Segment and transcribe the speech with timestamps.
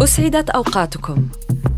[0.00, 1.28] أسعدت أوقاتكم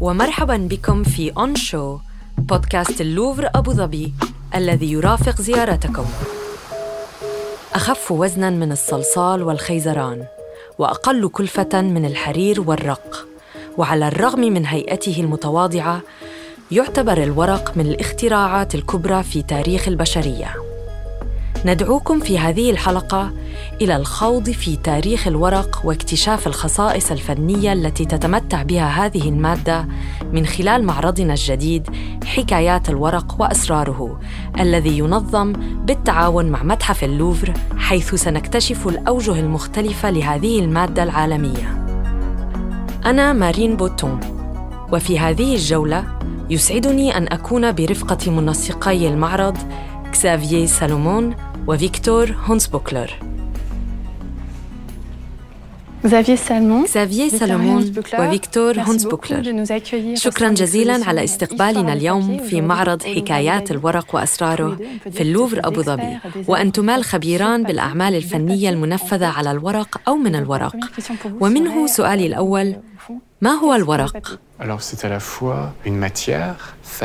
[0.00, 1.98] ومرحبا بكم في أون شو
[2.38, 4.14] بودكاست اللوفر أبو ظبي
[4.54, 6.04] الذي يرافق زيارتكم.
[7.74, 10.24] أخف وزنا من الصلصال والخيزران
[10.78, 13.26] وأقل كلفة من الحرير والرق
[13.76, 16.00] وعلى الرغم من هيئته المتواضعة
[16.70, 20.67] يعتبر الورق من الاختراعات الكبرى في تاريخ البشرية.
[21.64, 23.32] ندعوكم في هذه الحلقة
[23.80, 29.88] إلى الخوض في تاريخ الورق واكتشاف الخصائص الفنية التي تتمتع بها هذه المادة
[30.32, 31.88] من خلال معرضنا الجديد
[32.24, 34.20] حكايات الورق وأسراره
[34.60, 35.52] الذي ينظم
[35.86, 41.84] بالتعاون مع متحف اللوفر حيث سنكتشف الأوجه المختلفة لهذه المادة العالمية.
[43.04, 44.20] أنا مارين بوتون
[44.92, 46.04] وفي هذه الجولة
[46.50, 49.56] يسعدني أن أكون برفقة منسقي المعرض
[50.12, 51.34] كزافييه سالمون
[51.68, 53.10] وفيكتور هونسبوكلر
[56.86, 59.64] كزافييه سالمون وفيكتور هونسبوكلر
[60.14, 64.78] شكرا جزيلا على استقبالنا اليوم في معرض حكايات الورق وأسراره
[65.10, 66.18] في اللوفر أبو ظبي.
[66.48, 70.76] وأنتما الخبيران بالأعمال الفنية المنفذة على الورق أو من الورق.
[71.40, 72.76] ومنه سؤالي الأول.
[73.40, 74.38] ما هو الورق؟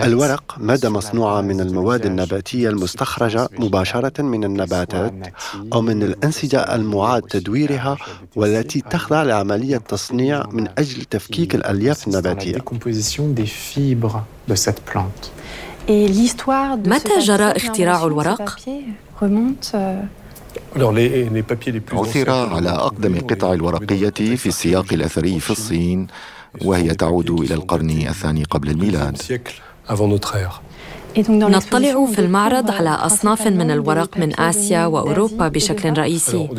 [0.06, 5.14] الورق مادة مصنوعة من المواد النباتية المستخرجة مباشرة من النباتات
[5.74, 7.98] أو من الأنسجة المعاد تدويرها
[8.36, 12.58] والتي تخضع لعملية تصنيع من أجل تفكيك الألياف النباتية.
[16.90, 18.56] متى جرى اختراع الورق؟
[21.94, 26.08] عثر على أقدم القطع الورقية في السياق الأثري في الصين
[26.66, 29.18] وهي تعود إلى القرن الثاني قبل الميلاد.
[31.18, 36.50] نطلع في المعرض على أصناف من الورق من آسيا وأوروبا بشكل رئيسي.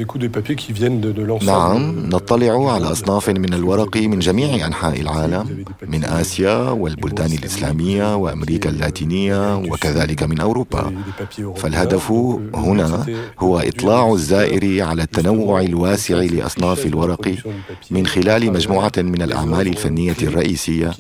[1.47, 8.71] نعم نطلع على أصناف من الورق من جميع أنحاء العالم من آسيا والبلدان الإسلامية وأمريكا
[8.71, 10.93] اللاتينية وكذلك من أوروبا.
[11.57, 12.11] فالهدف
[12.55, 13.07] هنا
[13.39, 17.35] هو إطلاع الزائر على التنوع الواسع لأصناف الورق
[17.91, 20.91] من خلال مجموعة من الأعمال الفنية الرئيسية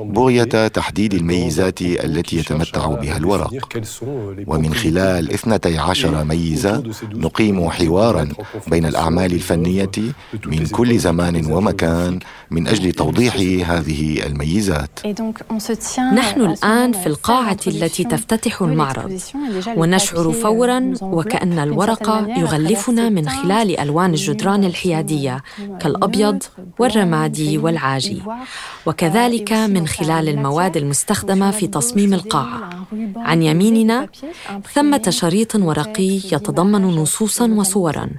[0.00, 3.50] بغية تحديد الميزات التي يتمتع بها الورق.
[4.46, 6.82] ومن خلال 12 ميزة
[7.14, 8.28] نقيم حوارا
[8.66, 9.90] بين الأعمال الفنية
[10.46, 12.18] من كل زمان ومكان
[12.50, 13.34] من أجل توضيح
[13.70, 14.90] هذه الميزات.
[16.14, 19.20] نحن الآن في القاعة التي تفتتح المعرض.
[19.76, 22.08] ونشعر فورا وكأن الورق
[22.38, 25.42] يغلفنا من خلال ألوان الجدران الحيادية
[25.80, 26.42] كالأبيض
[26.78, 28.22] والرمادي والعاجي.
[28.86, 32.85] وكذلك من خلال المواد المستخدمة في تصميم القاعة.
[33.16, 34.08] عن يميننا
[34.74, 38.10] ثمة شريط ورقي يتضمن نصوصا وصورا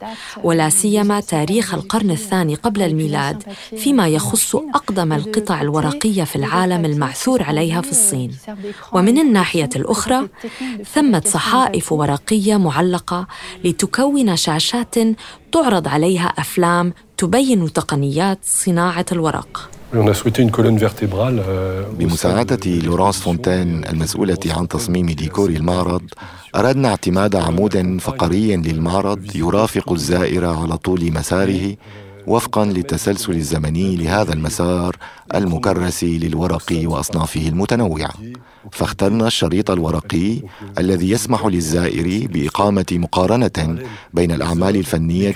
[0.43, 3.43] ولا سيما تاريخ القرن الثاني قبل الميلاد
[3.77, 8.31] فيما يخص أقدم القطع الورقية في العالم المعثور عليها في الصين
[8.93, 10.27] ومن الناحية الأخرى
[10.93, 13.27] ثمة صحائف ورقية معلقة
[13.63, 14.95] لتكون شاشات
[15.51, 19.76] تعرض عليها أفلام تبين تقنيات صناعة الورق Euh,
[21.99, 26.01] بمساعدة لورانس فونتين المسؤولة عن تصميم ديكور المعرض.
[26.55, 31.75] أردنا اعتماد عمود فقري للمعرض يرافق الزائر على طول مساره.
[32.27, 34.95] وفقا للتسلسل الزمني لهذا المسار
[35.35, 38.09] المكرس للورق وأصنافه المتنوعة.
[38.71, 40.41] فاخترنا الشريط الورقي
[40.77, 43.79] الذي يسمح للزائر بإقامة مقارنة
[44.13, 45.35] بين الأعمال الفنية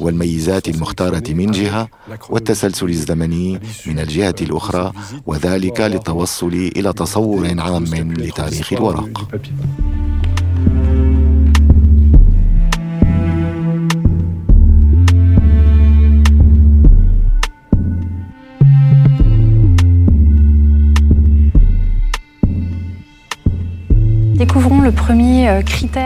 [0.00, 1.88] والميزات المختارة من جهة
[2.30, 4.92] والتسلسل الزمني من الجهة الأخرى
[5.26, 9.28] وذلك للتوصل إلى تصور عام لتاريخ الورق.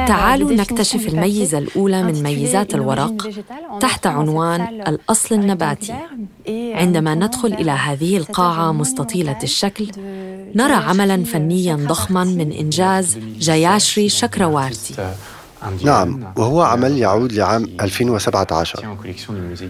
[0.07, 3.31] تعالوا نكتشف الميزة الأولى من ميزات الورق
[3.81, 5.95] تحت عنوان الأصل النباتي.
[6.49, 9.87] عندما ندخل إلى هذه القاعة مستطيلة الشكل
[10.55, 14.95] نرى عملا فنيا ضخما من إنجاز جياشري شكروارتي
[15.85, 18.97] نعم وهو عمل يعود لعام 2017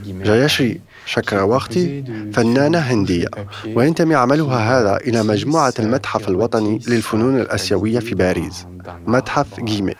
[0.05, 3.27] جياشري شكراوختي فنانة هندية
[3.75, 8.67] وينتمي عملها هذا إلى مجموعة المتحف الوطني للفنون الآسيوية في باريس
[9.07, 9.95] متحف جيمي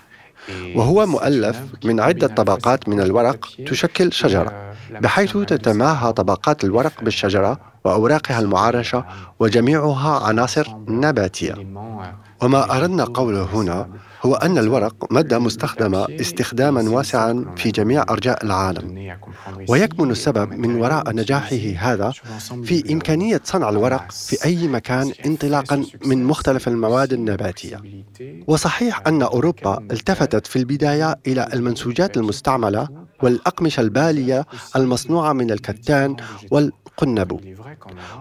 [0.75, 8.41] وهو مؤلف من عدة طبقات من الورق تشكل شجرة بحيث تتماهى طبقات الورق بالشجرة وأوراقها
[8.41, 9.05] المعرشة
[9.41, 11.55] وجميعها عناصر نباتية
[12.43, 13.89] وما أردنا قوله هنا
[14.23, 19.17] هو أن الورق مادة مستخدمة استخداما واسعا في جميع أرجاء العالم.
[19.69, 22.13] ويكمن السبب من وراء نجاحه هذا
[22.65, 27.83] في إمكانية صنع الورق في أي مكان انطلاقا من مختلف المواد النباتية.
[28.47, 32.89] وصحيح أن أوروبا التفتت في البداية إلى المنسوجات المستعملة
[33.23, 34.47] والأقمشة البالية
[34.77, 36.17] المصنوعة من الكتان
[36.51, 37.41] والقنب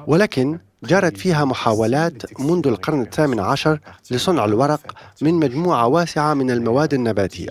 [0.08, 3.80] ولكن جرت فيها محاولات منذ القرن الثامن عشر
[4.12, 4.80] لصنع الورق
[5.22, 7.50] من مجموعة واسعة من المواد النباتية.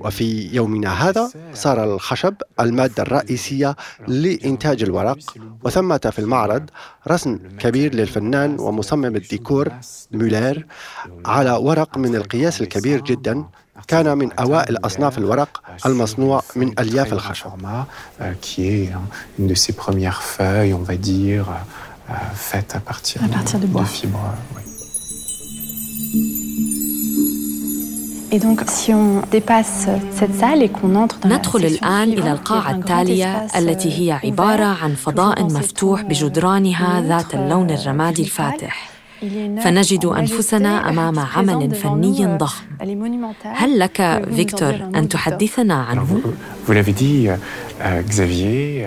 [0.00, 3.76] وفي يومنا هذا صار الخشب المادة الرئيسية
[4.08, 5.18] لإنتاج الورق
[5.64, 6.70] وثمة في المعرض
[7.08, 9.72] رسم كبير للفنان ومصمم الديكور
[10.12, 10.66] مولير
[11.26, 13.44] على ورق من القياس الكبير جدا.
[13.88, 17.46] كان من أوائل أصناف الورق المصنوع من ألياف الخشب.
[22.34, 24.34] Faite à partir, à partir de, de, de fibres.
[24.56, 24.62] Oui.
[28.32, 32.70] Et donc, si on dépasse cette salle et qu'on entre dans ندخل الآن إلى القاعة
[32.70, 38.95] التالية التي هي عبارة عن فضاء مفتوح بجدرانها ذات اللون الرمادي الفاتح
[39.64, 42.64] فنجد أنفسنا أمام عمل فني ضخم.
[43.44, 46.20] هل لك فيكتور أن تحدثنا عنه؟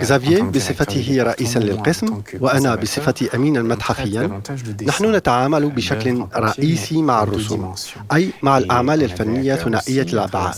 [0.02, 4.40] زافييه بصفته رئيسا للقسم وأنا بصفتي أمينا متحفيا
[4.86, 7.74] نحن نتعامل بشكل رئيسي مع الرسوم
[8.12, 10.54] أي مع الأعمال الفنية ثنائية الأبعاد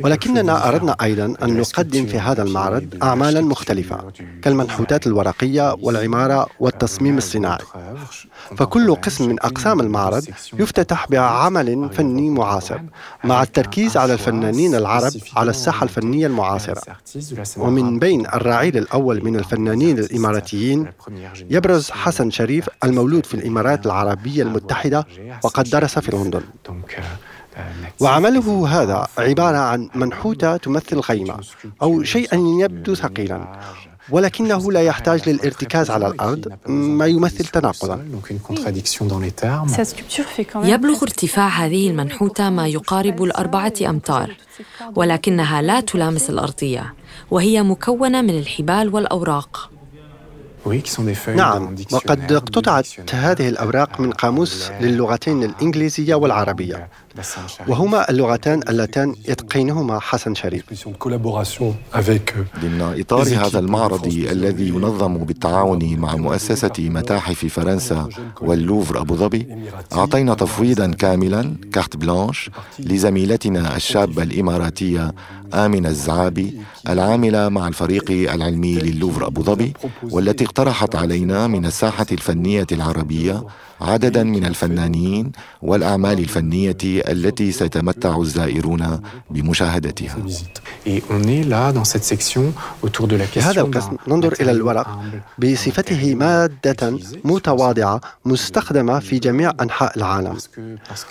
[0.00, 4.12] ولكننا أردنا أيضا أن نقدم في هذا المعرض أعمالا مختلفة
[4.42, 7.64] كالمنحوتات الورقية والعمارة والتصميم الصناعي.
[8.56, 10.24] فكل قسم من أقسام المعرض
[10.58, 12.78] يفتتح بعمل فني معاصر
[13.24, 16.82] مع التركيز على الفنانين العرب على الساحة الفنية المعاصرة.
[17.56, 20.86] ومن بين الرعيل الأول من الفنانين الإماراتيين
[21.50, 25.06] يبرز حسن شريف المولود في الإمارات العربية المتحدة
[25.44, 26.42] وقد درس في لندن.
[28.00, 31.38] وعمله هذا عبارة عن منحوتة تمثل خيمة
[31.82, 33.46] أو شيئا يبدو ثقيلا
[34.10, 38.04] ولكنه لا يحتاج للارتكاز على الأرض ما يمثل تناقضا.
[40.54, 44.36] يبلغ ارتفاع هذه المنحوتة ما يقارب الأربعة أمتار
[44.94, 46.94] ولكنها لا تلامس الأرضية
[47.30, 49.70] وهي مكونة من الحبال والأوراق.
[51.36, 56.88] نعم وقد اقتطعت هذه الأوراق من قاموس للغتين الإنجليزية والعربية.
[57.68, 60.64] وهما اللغتان اللتان يتقينهما حسن شريف.
[62.62, 68.08] ضمن إطار هذا المعرض الذي ينظم بالتعاون مع مؤسسة متاحف فرنسا
[68.40, 69.46] واللوفر أبو ظبي.
[69.92, 75.14] أعطينا تفويضا كاملا كارت بلانش لزميلتنا الشابة الإماراتية
[75.54, 79.72] آمنة الزعابي العاملة مع الفريق العلمي للوفر أبو ظبي
[80.02, 83.44] والتي اقترحت علينا من الساحة الفنية العربية
[83.80, 85.32] عددا من الفنانين
[85.62, 89.00] والأعمال الفنية التي سيتمتع الزائرون
[89.30, 90.16] بمشاهدتها.
[93.26, 95.00] في هذا القسم ننظر إلى الورق
[95.38, 100.36] بصفته مادة متواضعة مستخدمة في جميع أنحاء العالم.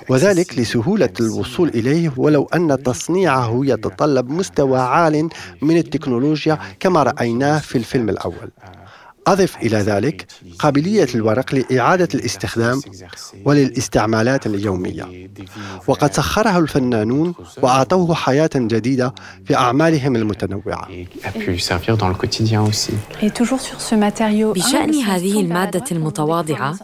[0.09, 5.29] وذلك لسهولة الوصول إليه ولو أن تصنيعه يتطلب مستوى عال
[5.61, 8.49] من التكنولوجيا كما رأيناه في الفيلم الأول.
[9.27, 10.25] أضف إلى ذلك
[10.59, 12.81] قابلية الورق لإعادة الاستخدام
[13.45, 15.29] وللاستعمالات اليومية.
[15.87, 19.13] وقد سخره الفنانون وأعطوه حياة جديدة
[19.45, 20.87] في أعمالهم المتنوعة.
[24.53, 26.75] بشأن هذه المادة المتواضعة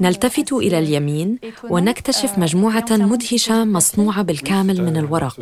[0.00, 1.38] نلتفت إلى اليمين
[1.70, 5.36] ونكتشف مجموعة مدهشة مصنوعة بالكامل من الورق.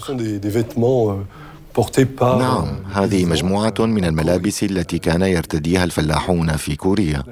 [2.38, 7.22] نعم هذه مجموعة من الملابس التي كان يرتديها الفلاحون في كوريا.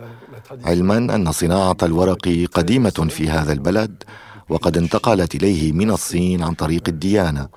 [0.65, 4.03] علما أن صناعة الورق قديمة في هذا البلد
[4.49, 7.49] وقد انتقلت إليه من الصين عن طريق الديانة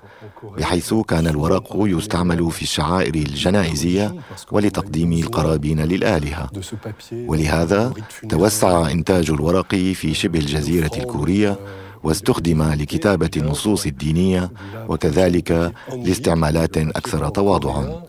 [0.58, 4.16] بحيث كان الورق يستعمل في الشعائر الجنائزية
[4.52, 6.50] ولتقديم القرابين للآلهة.
[7.14, 7.94] ولهذا
[8.30, 11.60] توسع إنتاج الورق في شبه الجزيرة الكورية
[12.04, 14.52] واستخدم لكتابة النصوص الدينية
[14.88, 18.04] وكذلك لاستعمالات أكثر تواضعا.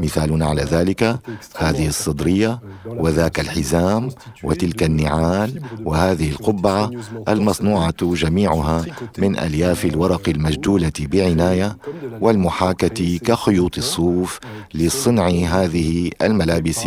[0.00, 1.18] مثال على ذلك
[1.56, 4.10] هذه الصدرية وذاك الحزام
[4.44, 6.90] وتلك النعال وهذه القبعة
[7.28, 8.84] المصنوعة جميعها
[9.18, 11.76] من ألياف الورق المجدولة بعناية
[12.20, 14.38] والمحاكة كخيوط الصوف
[14.74, 16.86] لصنع هذه الملابس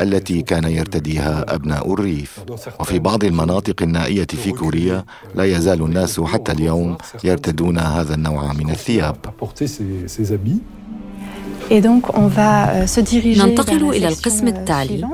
[0.00, 2.40] التي كان يرتديها أبناء الريف.
[2.80, 8.70] وفي بعض المناطق النائية في كوريا لا يزال الناس حتى اليوم يرتدون هذا النوع من
[8.70, 9.16] الثياب.
[13.38, 15.08] ننتقل إلى القسم التالي.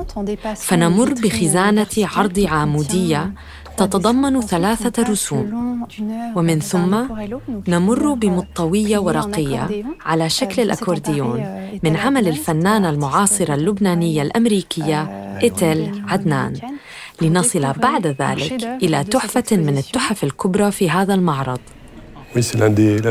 [0.55, 3.33] فنمر بخزانة عرض عامودية
[3.77, 5.47] تتضمن ثلاثة رسوم.
[6.35, 6.95] ومن ثم
[7.67, 11.45] نمر بمطوية ورقية على شكل الأكورديون.
[11.83, 15.01] من عمل الفنانة المعاصرة اللبنانية الأمريكية
[15.43, 16.53] إيتيل عدنان.
[17.21, 21.59] لنصل بعد ذلك إلى تحفة من التحف الكبرى في هذا المعرض.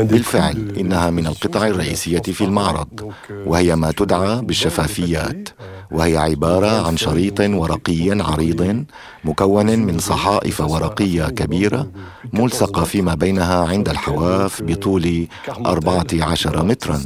[0.03, 3.11] بالفعل إنها من القطع الرئيسية في المعرض
[3.45, 5.49] وهي ما تدعى بالشفافيات.
[5.91, 8.85] وهي عبارة عن شريط ورقي عريض
[9.25, 11.87] مكون من صحائف ورقية كبيرة
[12.33, 15.27] ملصقة فيما بينها عند الحواف بطول
[15.65, 16.99] 14 مترا.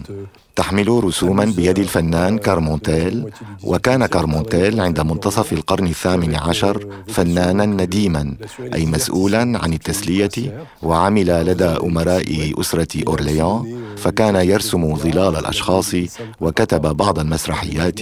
[0.55, 3.29] تحمل رسوما بيد الفنان كارمونتيل
[3.63, 8.35] وكان كارمونتيل عند منتصف القرن الثامن عشر فنانا نديما
[8.73, 13.81] أي مسؤولا عن التسلية وعمل لدى أمراء أسرة أورليان.
[13.97, 15.95] فكان يرسم ظلال الأشخاص
[16.41, 17.99] وكتب بعض المسرحيات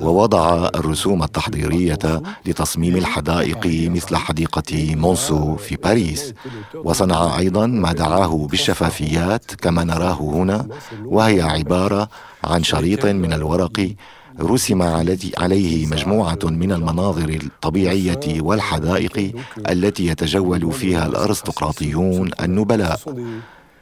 [0.00, 0.21] ووضع
[0.74, 6.34] الرسوم التحضيرية لتصميم الحدائق مثل حديقة مونسو في باريس.
[6.84, 10.66] وصنع أيضا ما دعاه بالشفافيات كما نراه هنا
[11.04, 12.08] وهي عبارة
[12.44, 13.94] عن شريط من الورق
[14.40, 14.82] رسم
[15.38, 19.32] عليه مجموعة من المناظر الطبيعية والحدائق
[19.70, 23.00] التي يتجول فيها الأرستقراطيون النبلاء.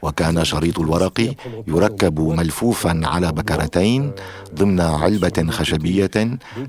[0.01, 1.35] وكان شريط الورق
[1.67, 4.11] يركب ملفوفا على بكرتين
[4.55, 6.11] ضمن علبة خشبية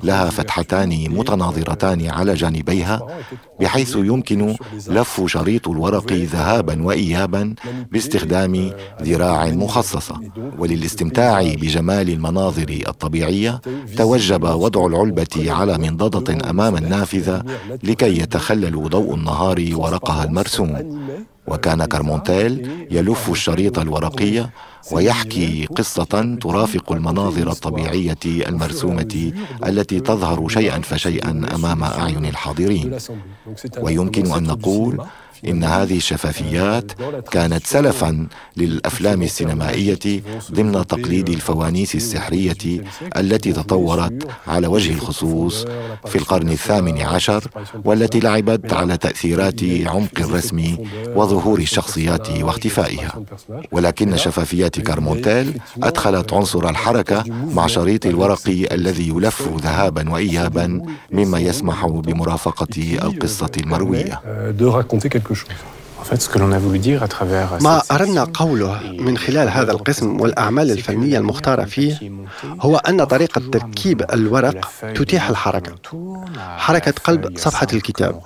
[0.02, 3.06] لها فتحتان متناظرتان على جانبيها
[3.60, 4.56] بحيث يمكن
[4.88, 7.54] لف شريط الورق ذهابا وإيابا
[7.92, 8.72] باستخدام
[9.02, 10.20] ذراع مخصصة.
[10.58, 13.60] وللاستمتاع بجمال المناظر الطبيعية
[13.96, 17.42] توجب وضع العلبة على منضدة أمام النافذة
[17.82, 20.98] لكي يتخلل ضوء النهار ورقها المرسوم.
[21.46, 24.48] وكان كارمونتيل يلف الشريط الورقي
[24.92, 29.32] ويحكي قصة ترافق المناظر الطبيعية المرسومة
[29.66, 32.98] التي تظهر شيئا فشيئا أمام أعين الحاضرين.
[33.80, 35.04] ويمكن أن نقول
[35.48, 36.92] إن هذه الشفافيات
[37.30, 40.22] كانت سلفا للأفلام السينمائية
[40.52, 42.82] ضمن تقليد الفوانيس السحرية
[43.16, 45.64] التي تطورت على وجه الخصوص
[46.06, 47.44] في القرن الثامن عشر
[47.84, 50.76] والتي لعبت على تأثيرات عمق الرسم
[51.16, 53.22] وظهور الشخصيات واختفائها.
[53.72, 60.82] ولكن شفافيات كارمونتيل أدخلت عنصر الحركة مع شريط الورق الذي يلف ذهابا وإيابا
[61.12, 64.20] مما يسمح بمرافقة القصة المروية.
[65.40, 65.81] que eu jogo.
[67.62, 72.12] ما أردنا قوله من خلال هذا القسم والأعمال الفنية المختارة فيه
[72.60, 75.72] هو أن طريقة تركيب الورق تتيح الحركة.
[76.38, 78.22] حركة قلب صفحة الكتاب.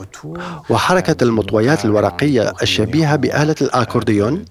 [0.70, 4.44] وحركة المطويات الورقية الشبيهة بآلة الأكورديون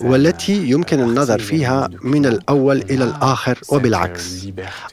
[0.00, 4.46] والتي يمكن النظر فيها من الأول إلى الآخر وبالعكس.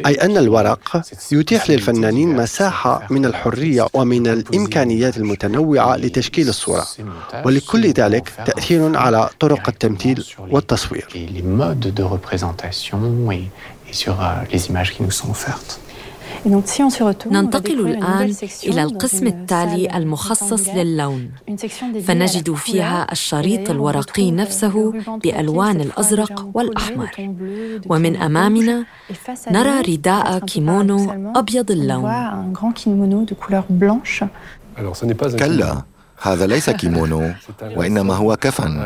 [0.05, 6.86] أي أن الورق يتيح للفنانين مساحة من الحرية ومن الإمكانيات المتنوعة لتشكيل الصورة.
[7.45, 11.07] ولكل ذلك تأثير على طرق التمثيل والتصوير.
[17.25, 21.31] ننتقل الآن إلى القسم التالي المخصص للون.
[22.05, 27.09] فنجد فيها الشريط الورقي نفسه بألوان الأزرق والأحمر.
[27.85, 28.85] ومن أمامنا
[29.51, 32.53] نرى رداء كيمونو أبيض اللون.
[35.39, 35.81] كلا
[36.21, 37.31] هذا ليس كيمونو
[37.75, 38.83] وإنما هو كفن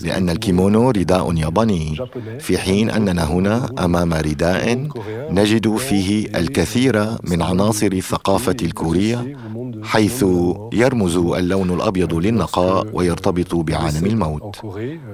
[0.00, 1.96] لأن الكيمونو رداء ياباني
[2.40, 4.88] في حين أننا هنا أمام رداء
[5.30, 9.36] نجد فيه الكثير من عناصر الثقافة الكورية
[9.82, 10.24] حيث
[10.72, 14.56] يرمز اللون الأبيض للنقاء ويرتبط بعالم الموت.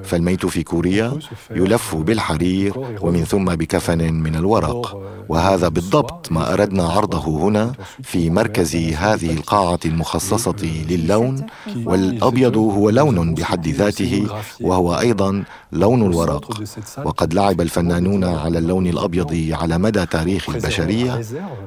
[0.02, 1.18] فالميت في كوريا
[1.50, 8.76] يلف بالحرير ومن ثم بكفن من الورق وهذا بالضبط ما أردنا عرضه هنا في مركز
[8.76, 10.56] هذه القاعة المخصصة
[10.90, 11.43] للون
[11.84, 14.26] والأبيض هو لون بحد ذاته
[14.60, 16.60] وهو أيضا لون الورق.
[17.04, 21.20] وقد لعب الفنانون على اللون الأبيض على مدى تاريخ البشرية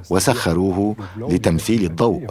[0.09, 2.25] وسخروه لتمثيل الضوء.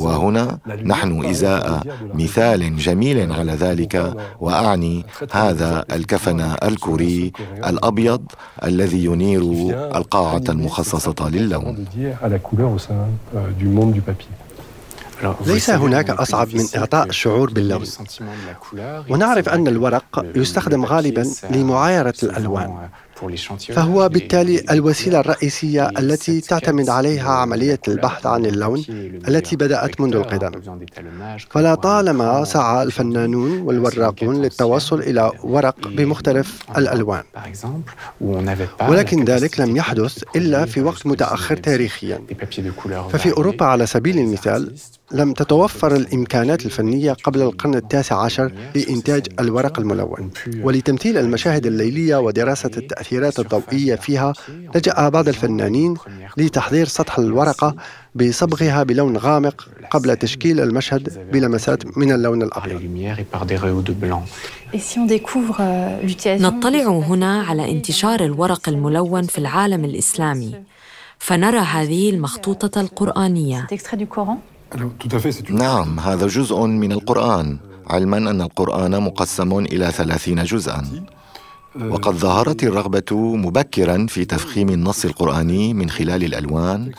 [0.00, 1.82] وهنا نحن إزاء
[2.14, 7.32] مثال جميل على ذلك وأعني هذا الكفن الكوري
[7.66, 8.22] الأبيض
[8.64, 9.42] الذي ينير
[9.98, 11.84] القاعة المخصصة للون.
[15.46, 17.84] ليس هناك أصعب من إعطاء الشعور باللون.
[19.10, 22.88] ونعرف أن الورق يستخدم غالبا لمعايرة الألوان.
[23.72, 28.84] فهو بالتالي الوسيلة الرئيسية التي تعتمد عليها عملية البحث عن اللون
[29.28, 30.50] التي بدأت منذ القدم.
[31.50, 37.22] فلا طالما سعى الفنانون والوراقون للتوصل إلى ورق بمختلف الألوان.
[38.88, 42.20] ولكن ذلك لم يحدث إلا في وقت متأخر تاريخيا.
[43.12, 44.74] ففي أوروبا على سبيل المثال
[45.12, 50.30] لم تتوفر الإمكانات الفنية قبل القرن التاسع عشر لإنتاج الورق الملون.
[50.62, 54.32] ولتمثيل المشاهد الليلية ودراسة التأثيرات الضوئية فيها
[54.74, 55.94] لجأ بعض الفنانين
[56.36, 57.74] لتحضير سطح الورقة
[58.14, 62.80] بصبغها بلون غامق قبل تشكيل المشهد بلمسات من اللون الأبيض.
[66.26, 70.54] نطلع هنا على انتشار الورق الملون في العالم الإسلامي
[71.18, 73.66] فنرى هذه المخطوطة القرآنية.
[75.50, 77.58] نعم هذا جزء من القرآن.
[77.86, 80.82] علما أن القرآن مقسم إلى ثلاثين جزءا.
[81.90, 86.92] وقد ظهرت الرغبة مبكرا في تفخيم النص القرآني من خلال الألوان.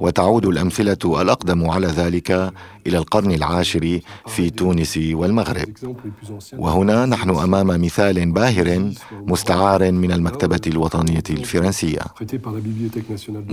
[0.00, 2.52] وتعود الأمثلة الأقدم على ذلك
[2.86, 5.68] إلى القرن العاشر في تونس والمغرب.
[6.58, 12.00] وهنا نحن أمام مثال باهر مستعار من المكتبة الوطنية الفرنسية.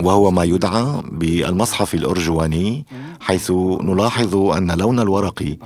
[0.04, 2.86] وهو ما يدعى بالمصحف الأرجواني
[3.20, 5.58] حيث نلاحظ أن لون الورق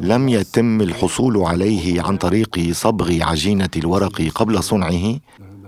[0.00, 5.18] لم يتم الحصول عليه عن طريق صبغ عجينة الورق قبل صنعه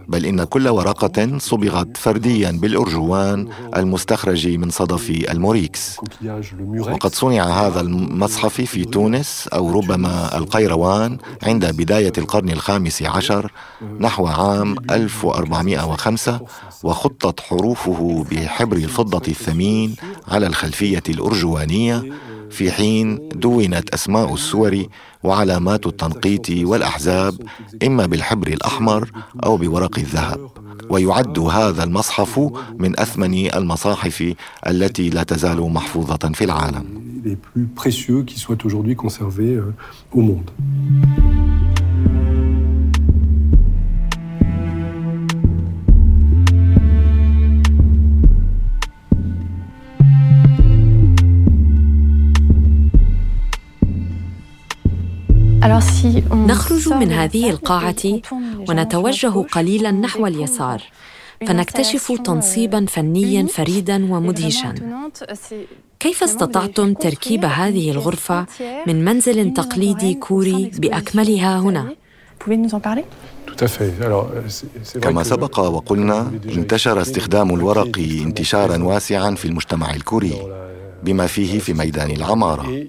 [0.08, 5.96] بل إن كل ورقة صبغت فرديا بالأرجوان المستخرج من صدف الموريكس.
[6.92, 13.52] وقد صنع هذا المصحف في تونس أو ربما القيروان عند بداية القرن الخامس عشر
[14.00, 16.40] نحو عام 1405
[16.82, 19.94] وخطت حروفه بحبر الفضة الثمين
[20.28, 22.04] على الخلفية الأرجوانية
[22.50, 24.84] في حين دونت أسماء السور
[25.22, 27.34] وعلامات التنقيط والأحزاب
[27.86, 29.10] إما بالحبر الأحمر
[29.44, 30.50] أو بورق الذهب.
[30.90, 32.40] ويعد هذا المصحف
[32.78, 34.34] من أثمن المصاحف
[34.66, 36.84] التي لا تزال محفوظة في العالم.
[56.32, 58.20] نخرج من هذه القاعة
[58.68, 60.82] ونتوجه قليلا نحو اليسار.
[61.46, 64.74] فنكتشف تنصيبا فنيا فريدا ومدهشا.
[66.00, 68.46] كيف استطعتم تركيب هذه الغرفة
[68.86, 71.94] من منزل تقليدي كوري بأكملها هنا؟
[75.02, 80.34] كما سبق وقلنا انتشر استخدام الورق انتشارا واسعا في المجتمع الكوري
[81.02, 82.86] بما فيه في ميدان العمارة.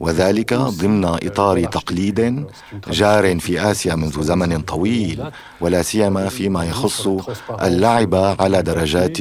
[0.00, 2.46] وذلك ضمن إطار تقليد
[2.90, 5.22] جار في آسيا منذ زمن طويل
[5.60, 7.08] ولا سيما فيما يخص
[7.62, 9.18] اللعب على درجات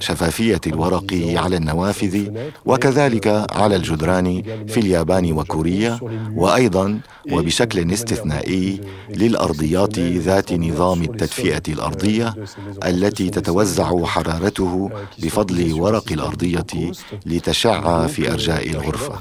[0.00, 2.30] شفافية الورق على النوافذ
[2.66, 5.98] وكذلك على الجدران في اليابان وكوريا
[6.36, 7.00] وأيضا
[7.32, 12.34] وبشكل استثنائي للأرضيات ذات نظام التدفئة الأرضية
[12.86, 16.66] التي تتوزع حرارته بفضل ورق الأرضية
[17.26, 19.14] لتشع في أرجاء الغرفة.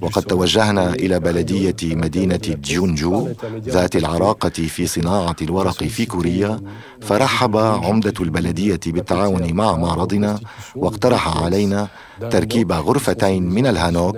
[0.00, 3.28] وقد توجهنا إلى بلدية مدينة جونجو
[3.68, 6.60] ذات العراقة في صناعة الورق في كوريا
[7.00, 10.40] فرحب عمدة البلدية بالتعاون مع معرضنا
[10.76, 11.88] واقترح علينا
[12.20, 14.16] تركيب غرفتين من الهانوك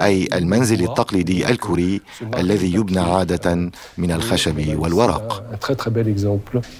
[0.00, 2.00] أي المنزل التقليدي الكوري
[2.36, 5.44] الذي يبنى عادة من الخشب والورق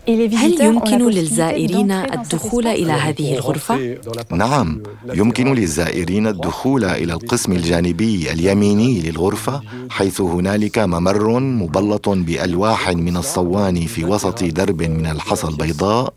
[0.09, 3.99] هل يمكن للزائرين الدخول إلى هذه الغرفة؟
[4.31, 4.83] نعم
[5.15, 13.87] يمكن للزائرين الدخول إلى القسم الجانبي اليميني للغرفة حيث هنالك ممر مبلط بألواح من الصوان
[13.87, 16.13] في وسط درب من الحصى البيضاء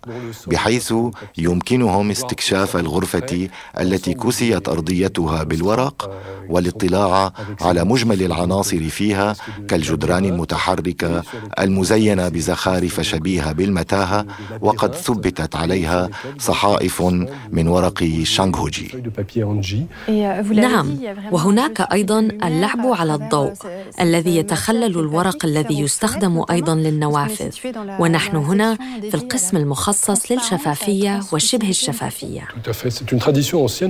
[0.48, 0.94] بحيث
[1.38, 3.50] يمكنهم استكشاف الغرفة
[3.80, 5.98] التي كسيت أرضيتها بالورق
[6.50, 9.36] والاطلاع على مجمل العناصر فيها
[9.68, 11.24] كالجدران المتحركة
[11.60, 14.26] المزينة بزخارف شبيهة بالمتاهة
[14.62, 17.02] وقد ثبتت عليها صحائف
[17.52, 18.90] من ورق شانغهوجي.
[20.52, 20.88] نعم
[21.32, 23.54] وهناك أيضا اللعب على الضوء
[24.02, 27.52] الذي يتخلل الورق الذي يستخدم أيضا للنوافذ.
[28.00, 28.76] ونحن هنا
[29.10, 32.48] في القسم المخصص للشفافية وشبه الشفافية.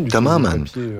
[0.10, 0.31] تماما.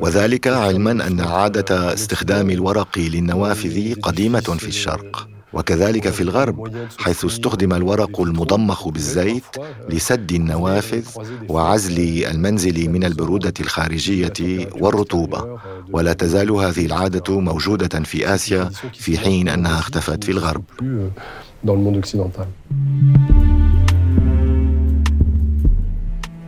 [0.02, 5.28] وذلك علما أن عادة استخدام الورق للنوافذ قديمة في الشرق.
[5.54, 9.44] وكذلك في الغرب حيث استخدم الورق المضمخ بالزيت
[9.90, 11.06] لسد النوافذ
[11.50, 15.60] وعزل المنزل من البرودة الخارجية والرطوبة.
[15.94, 20.64] ولا تزال هذه العادة موجودة في آسيا في حين أنها اختفت في الغرب.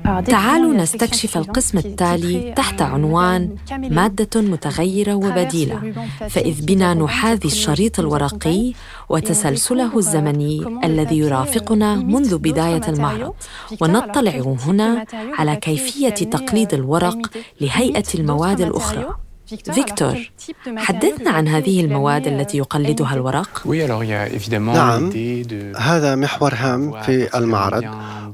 [0.04, 5.94] تعالوا نستكشف القسم التالي تحت عنوان مادة متغيرة وبديلة.
[6.30, 8.74] فإذ بنا نحاذي الشريط الورقي
[9.10, 13.34] وتسلسله الزمني الذي يرافقنا منذ بداية المعرض.
[13.82, 15.06] ونطلع هنا
[15.40, 17.20] على كيفية تقليد الورق
[17.62, 19.06] لهيئة المواد الأخرى.
[19.74, 20.32] فيكتور
[20.78, 23.62] حدثنا عن هذه المواد التي يقلدها الورق؟
[24.74, 25.10] نعم.
[25.78, 27.84] هذا محور هام في المعرض.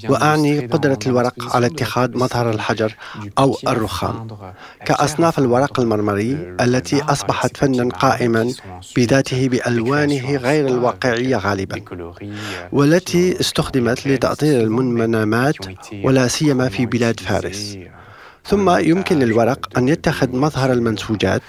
[0.09, 2.95] وأعني قدرة الورق على اتخاذ مظهر الحجر
[3.37, 4.27] أو الرخام
[4.85, 8.53] كأصناف الورق المرمري التي أصبحت فنا قائما
[8.95, 11.81] بذاته بألوانه غير الواقعية غالبا
[12.71, 15.55] والتي استخدمت لتأطير المنمنامات
[16.03, 17.77] ولا سيما في بلاد فارس
[18.45, 21.41] ثم يمكن للورق أن يتخذ مظهر المنسوجات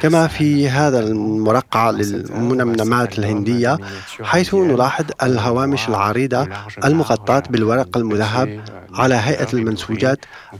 [0.00, 3.78] كما في هذا المرقع للمنمنمات الهندية
[4.22, 6.48] حيث نلاحظ الهوامش العريضة
[6.84, 10.18] المغطاة بالورق المذهب على هيئة المنسوجات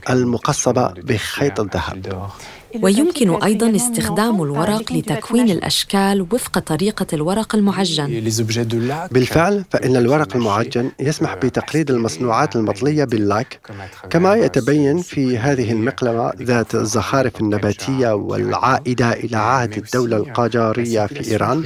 [0.09, 2.29] المقصبة بخيط الذهب.
[2.81, 6.21] ويمكن أيضا استخدام الورق لتكوين الأشكال.
[6.33, 8.07] وفق طريقة الورق المعجن.
[9.11, 13.59] بالفعل فإن الورق المعجن يسمح بتقليد المصنوعات المطلية باللاك
[14.09, 21.63] كما يتبين في هذه المقلمة ذات الزخارف النباتية والعائدة إلى عهد الدولة القاجارية في إيران.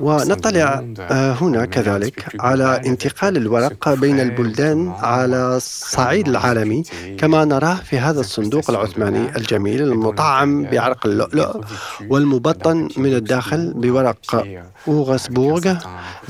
[0.00, 6.82] ونطلع آه، هنا كذلك على انتقال الورق بين البلدان على الصعيد العالمي
[7.18, 9.67] كما نراه في هذا الصندوق العثماني الجميل.
[9.68, 11.60] الجميل المطعم بعرق اللؤلؤ
[12.08, 14.46] والمبطن من الداخل بورق
[14.88, 15.74] أوغسبورغ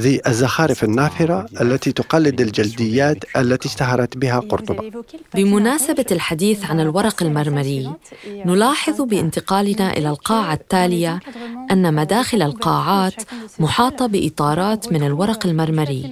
[0.00, 4.90] ذي الزخارف النافرة التي تقلد الجلديات التي اشتهرت بها قرطبة.
[5.34, 7.92] بمناسبة الحديث عن الورق المرمري
[8.28, 11.20] نلاحظ بانتقالنا إلى القاعة التالية
[11.70, 13.14] أن مداخل القاعات
[13.58, 16.10] محاطة بإطارات من الورق المرمري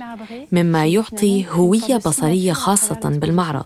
[0.53, 3.65] مما يعطي هوية بصرية خاصة بالمعرض.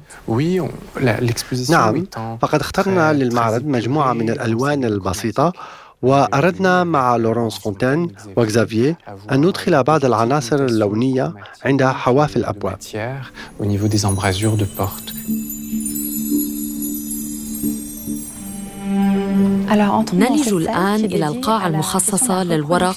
[1.70, 2.06] نعم
[2.42, 5.52] فقد اخترنا للمعرض مجموعة من الألوان البسيطة
[6.02, 8.98] وأردنا مع لورانس فونتين وكزافييه
[9.32, 11.34] أن ندخل بعض العناصر اللونية
[11.64, 12.78] عند حواف الأبواب.
[20.14, 22.96] نلج الآن إلى القاعة المخصصة للورق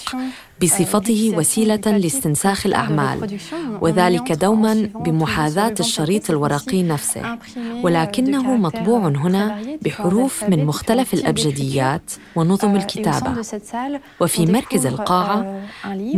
[0.63, 3.37] بصفته وسيلة لاستنساخ الأعمال.
[3.81, 7.37] وذلك دوما بمحاذاة الشريط الورقي نفسه.
[7.83, 13.31] ولكنه مطبوع هنا بحروف من مختلف الأبجديات ونظم الكتابة.
[14.21, 15.61] وفي مركز القاعة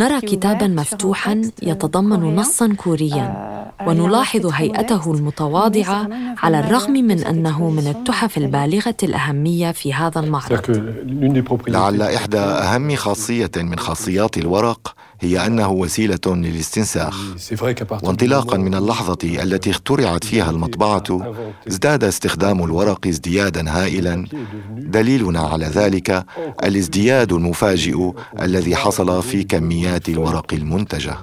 [0.02, 3.56] نرى كتابا مفتوحا يتضمن نصا كوريا.
[3.88, 6.10] ونلاحظ هيئته المتواضعة
[6.44, 10.62] على الرغم من أنه من التحف البالغة الأهمية في هذا المعرض.
[11.68, 17.18] لعل إحدى أهم خاصية من خاصيات الورق هي أنه وسيلة للاستنساخ.
[18.04, 21.04] وانطلاقا من اللحظة التي اخترعت فيها المطبعة
[21.68, 24.26] ازداد استخدام الورق ازديادا هائلا.
[24.78, 26.26] دليلنا على ذلك
[26.64, 31.18] الازدياد المفاجئ الذي حصل في كميات الورق المنتجة.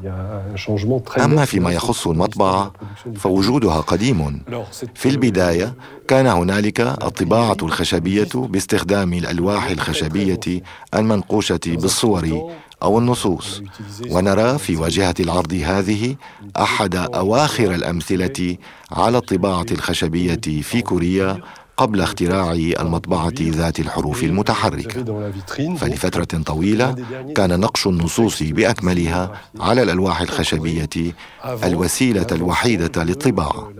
[1.18, 2.72] أما فيما يخص المطبعة
[3.16, 4.42] فوجودها قديم.
[4.94, 5.75] في البداية
[6.09, 10.62] كان هنالك الطباعة الخشبية باستخدام الألواح الخشبية
[10.94, 12.51] المنقوشة بالصور
[12.83, 13.62] أو النصوص.
[14.11, 16.16] ونرى في واجهة العرض هذه
[16.57, 18.57] أحد أواخر الأمثلة
[18.92, 21.40] على الطباعه الخشبية في كوريا
[21.76, 25.04] قبل اختراع المطبعة ذات الحروف المتحركة.
[25.76, 26.94] فلفترة طويلة
[27.35, 30.88] كان نقش النصوص بأكملها على الألواح الخشبية
[31.64, 33.72] الوسيلة الوحيدة للطباعة.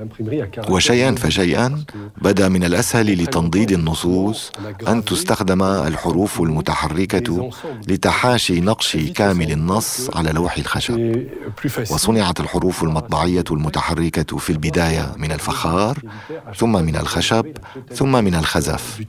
[0.68, 1.85] وشيئا فشيئا
[2.22, 4.52] بدأ من الأسهل لتنضيد النصوص
[4.88, 7.50] أن تستخدم الحروف المتحركة
[7.88, 11.26] لتحاشي نقش كامل النص على لوح الخشب.
[11.90, 15.98] وصنعت الحروف المطبعية المتحركة في البداية من الفخار
[16.57, 17.46] ثم من الخشب
[17.95, 19.01] ثم من الخزف.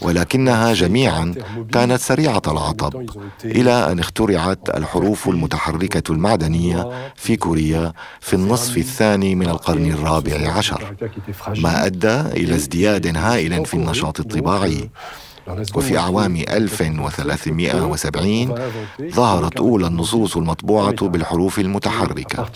[0.00, 1.34] ولكنها جميعا
[1.72, 3.06] كانت سريعة العطب
[3.44, 10.94] إلى أن اخترعت الحروف المتحركة المعدنية في كوريا في النصف الثاني من القرن الرابع عشر
[11.58, 14.90] ما أدى إلى ازدياد هائل في النشاط الطباعي.
[15.74, 18.54] وفي أعوام 1370
[19.14, 22.46] ظهرت أولى النصوص المطبوعة بالحروف المتحركة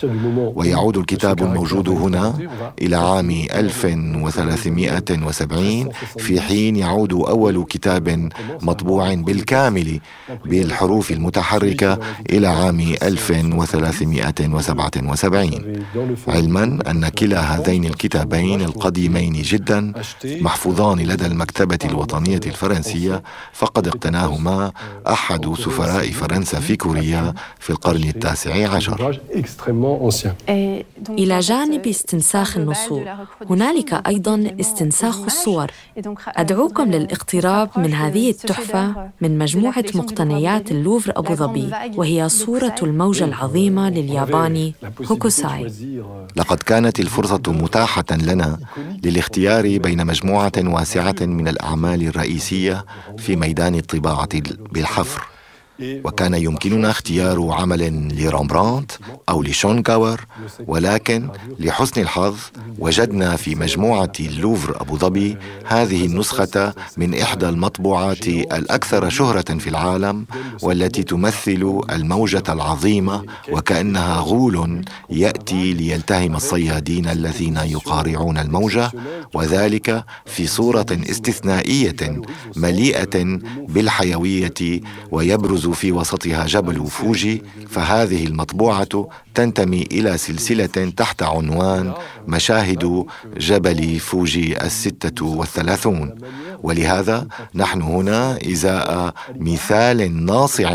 [0.55, 2.33] ويعود الكتاب الموجود هنا
[2.81, 8.29] إلى عام 1370 في حين يعود أول كتاب
[8.61, 9.99] مطبوع بالكامل
[10.45, 15.83] بالحروف المتحركة إلى عام 1377
[16.27, 19.93] علما أن كلا هذين الكتابين القديمين جدا
[20.25, 22.76] محفوظان لدى المكتبة الوطنية الفرنسية.
[22.77, 24.71] الفرنسية فقد اقتناهما
[25.07, 29.19] أحد سفراء فرنسا في كوريا في القرن التاسع عشر.
[31.09, 33.01] إلى جانب استنساخ النصوص
[33.49, 35.71] هنالك أيضا استنساخ الصور.
[36.27, 43.89] أدعوكم للاقتراب من هذه التحفة من مجموعة مقتنيات اللوفر أبو ظبي وهي صورة الموجة العظيمة
[43.89, 44.73] للياباني
[45.05, 45.71] هوكوساي.
[46.35, 48.59] لقد كانت الفرصة متاحة لنا
[49.03, 52.66] للاختيار بين مجموعة واسعة من الأعمال الرئيسية
[53.17, 54.29] في ميدان الطباعة
[54.71, 55.36] بالحفر.
[55.81, 58.91] وكان يمكننا اختيار عمل لرامبرانت
[59.29, 60.25] أو لشونكاور
[60.67, 62.35] ولكن لحسن الحظ
[62.79, 70.25] وجدنا في مجموعة اللوفر أبو ظبي هذه النسخة من إحدى المطبوعات الأكثر شهرة في العالم
[70.61, 78.91] والتي تمثل الموجة العظيمة وكأنها غول يأتي ليلتهم الصيادين الذين يقارعون الموجة
[79.33, 82.21] وذلك في صورة استثنائية
[82.55, 91.93] مليئة بالحيوية ويبرز في وسطها جبل فوجي فهذه المطبوعة تنتمي إلى سلسلة تحت عنوان
[92.27, 93.05] مشاهد
[93.37, 96.15] جبل فوجي الستة والثلاثون.
[96.63, 100.73] ولهذا نحن هنا إزاء مثال ناصع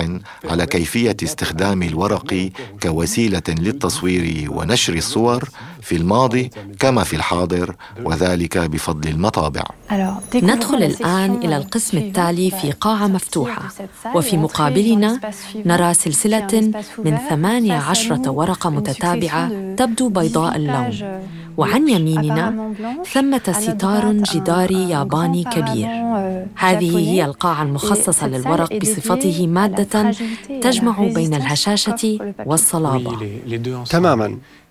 [0.51, 2.51] على كيفية استخدام الورق
[2.83, 5.49] كوسيلة للتصوير ونشر الصور
[5.83, 9.63] في الماضي كما في الحاضر وذلك بفضل المطابع.
[10.35, 13.63] ندخل الآن إلى القسم التالي في قاعة مفتوحة
[14.15, 15.21] وفي مقابلنا
[15.67, 20.91] نرى سلسلة من ثمانية عشرة ورقة متتابعة تبدو بيضاء اللون.
[21.57, 22.47] وعن يميننا
[23.13, 25.89] ثمة ستار جداري ياباني كبير.
[26.57, 29.95] هذه هي القاعة المخصصة للورق بصفته مادة
[30.63, 33.17] تجمع بين الهشاشة والصلابة.
[33.91, 34.29] تماما.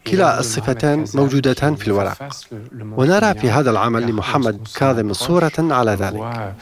[0.08, 2.18] كلا الصفتان موجودتان في الورق.
[2.82, 6.54] ونرى في هذا العمل لمحمد كاظم صورة على ذلك.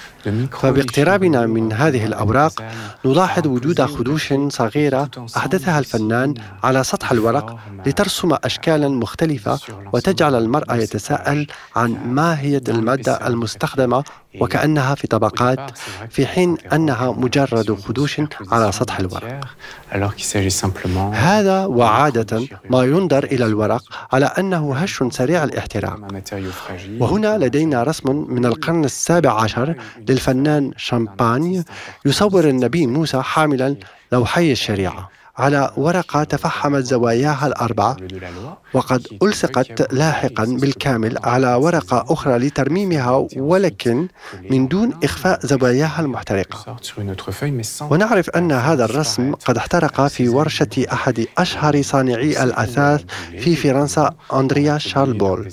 [0.51, 2.63] فباقترابنا من هذه الأوراق
[3.05, 9.59] نلاحظ وجود خدوش صغيرة أحدثها الفنان على سطح الورق لترسم أشكالا مختلفة
[9.93, 14.03] وتجعل المرء يتساءل عن ماهية المادة المستخدمة
[14.39, 15.77] وكأنها في طبقات
[16.09, 19.41] في حين أنها مجرد خدوش على سطح الورق.
[21.13, 25.99] هذا وعادة ما ينظر إلى الورق على أنه هش سريع الاحتراق.
[26.99, 29.75] وهنا لدينا رسم من القرن السابع عشر
[30.09, 31.63] للفنان شامباني
[32.05, 33.75] يصور النبي موسى حاملا
[34.11, 35.09] لوحي الشريعة.
[35.39, 37.95] على ورقة تفحمت زواياها الأربع
[38.73, 44.07] وقد ألصقت لاحقا بالكامل على ورقة أخرى لترميمها ولكن
[44.51, 46.77] من دون إخفاء زواياها المحترقة.
[47.91, 53.03] ونعرف أن هذا الرسم قد احترق في ورشة أحد أشهر صانعي الأثاث
[53.39, 55.49] في فرنسا أندريا شارلبول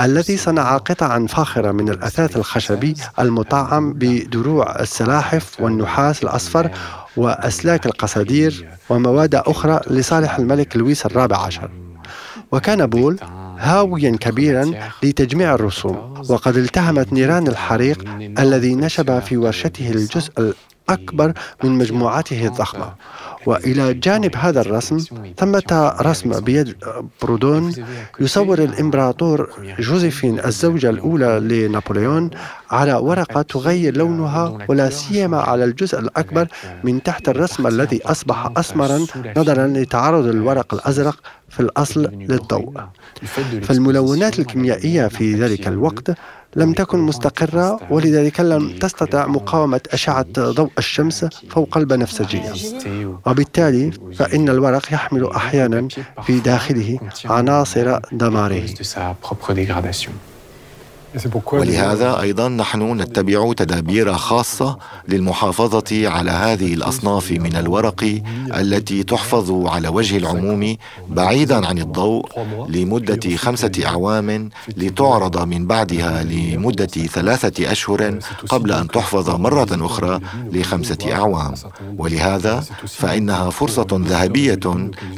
[0.00, 6.70] الذي صنع قطعا فاخرة من الأثاث الخشبي المطعم بدروع السلاحف والنحاس الأصفر
[7.16, 11.70] وأسلاك القصادير ومواد أخرى لصالح الملك لويس الرابع عشر.
[12.52, 13.18] وكان بول
[13.58, 18.04] هاويا كبيرا لتجميع الرسوم وقد التهمت نيران الحريق
[18.38, 20.54] الذي نشب في ورشته الجزء
[20.88, 21.32] الأكبر
[21.64, 22.94] من مجموعاته الضخمة.
[23.46, 24.98] وإلى جانب هذا الرسم
[25.38, 26.74] ثمة رسم بيد
[27.22, 27.72] برودون
[28.20, 32.30] يصور الإمبراطور جوزيفين الزوجة الأولى لنابليون
[32.70, 36.46] على ورقة تغير لونها ولا سيما على الجزء الأكبر
[36.84, 41.16] من تحت الرسم الذي أصبح أسمرا نظرا لتعرض الورق الأزرق
[41.48, 42.72] في الأصل للضوء.
[43.62, 46.10] فالملونات الكيميائية في ذلك الوقت
[46.56, 52.52] لم تكن مستقرة ولذلك لم تستطع مقاومة أشعة ضوء الشمس فوق البنفسجية.
[53.26, 55.88] وبالتالي فإن الورق يحمل أحيانا
[56.22, 58.64] في داخله عناصر دماره
[61.60, 68.20] ولهذا أيضا نحن نتبع تدابير خاصة للمحافظة على هذه الأصناف من الورق
[68.54, 70.76] التي تحفظ على وجه العموم
[71.08, 72.26] بعيدا عن الضوء
[72.68, 78.18] لمدة خمسة أعوام لتعرض من بعدها لمدة ثلاثة أشهر
[78.48, 80.20] قبل أن تحفظ مرة أخرى
[80.52, 81.54] لخمسة أعوام.
[81.98, 84.60] ولهذا فإنها فرصة ذهبية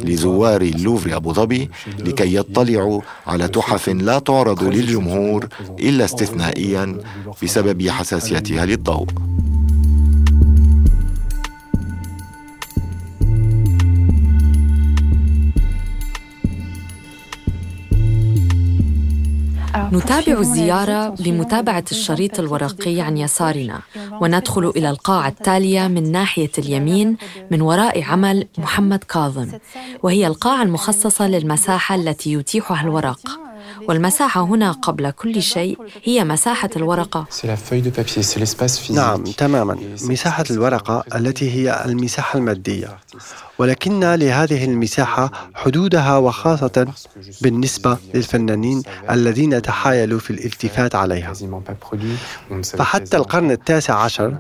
[0.01, 5.49] لزوار اللوفر أبو ظبي لكي يطلعوا على تحف لا تعرض للجمهور
[5.83, 6.99] إلا استثنائيا
[7.43, 9.07] بسبب حساسيتها للضوء.
[19.93, 23.81] نتابع الزيارة بمتابعة الشريط الورقي عن يسارنا
[24.21, 27.17] وندخل إلى القاعة التالية من ناحية اليمين
[27.51, 29.49] من وراء عمل محمد كاظم
[30.03, 33.21] وهي القاعة المخصصة للمساحة التي يتيحها الورق.
[33.89, 37.27] والمساحة هنا قبل كل شيء هي مساحة الورقة.
[38.91, 39.79] نعم تماما.
[40.03, 42.99] مساحة الورقة التي هي المساحة المادية.
[43.59, 46.87] ولكن لهذه المساحة حدودها وخاصة
[47.41, 51.33] بالنسبة للفنانين الذين تحايلوا في الالتفات عليها.
[52.63, 54.37] فحتى القرن التاسع عشر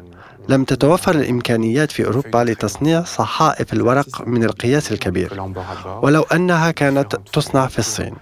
[0.48, 5.42] لم تتوفر الإمكانيات في أوروبا لتصنيع صحائف الورق من القياس الكبير.
[6.02, 8.14] ولو أنها كانت تصنع في الصين.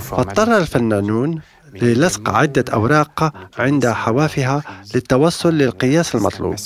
[0.00, 1.40] فاضطر الفنانون
[1.74, 4.62] للصق عدة أوراق عند حوافها
[4.94, 6.56] للتوصل للقياس المطلوب.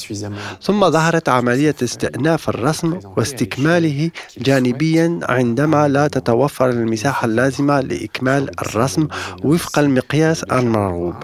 [0.62, 9.08] ثم ظهرت عملية استئناف الرسم واستكماله جانبيا عندما لا تتوفر المساحة اللازمة لإكمال الرسم
[9.44, 11.14] وفق المقياس المرغوب.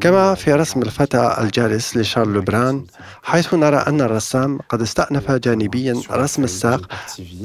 [0.00, 2.84] كما في رسم الفتى الجالس لشارل بران
[3.22, 6.92] حيث نرى أن الرسام قد استأنف جانبيا رسم الساق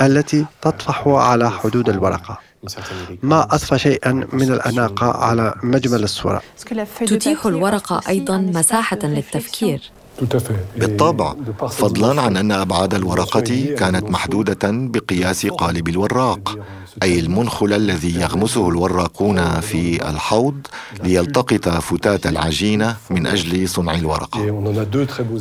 [0.01, 2.46] التي تطفح على حدود الورقة.
[3.23, 6.41] ما أضفى شيئا من الأناقة على مجمل الصورة.
[7.05, 9.91] تتيح الورقة أيضا مساحة للتفكير.
[10.77, 11.35] بالطبع
[11.69, 16.57] فضلا عن أن أبعاد الورقة كانت محدودة بقياس قالب الوراق.
[17.03, 20.67] اي المنخل الذي يغمسه الوراقون في الحوض
[21.03, 24.51] ليلتقط فتات العجينه من أجل صنع الورقه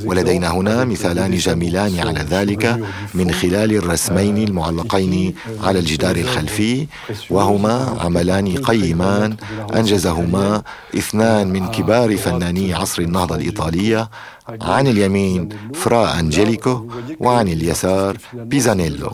[0.05, 2.81] ولدينا هنا مثالان جميلان على ذلك
[3.15, 6.87] من خلال الرسمين المعلقين على الجدار الخلفي
[7.31, 9.37] وهما عملان قيمان
[9.77, 10.63] انجزهما
[10.97, 14.09] اثنان من كبار فناني عصر النهضه الايطاليه
[14.49, 16.87] عن اليمين فرا أنجيليكو
[17.21, 19.11] وعن اليسار بيزانيلو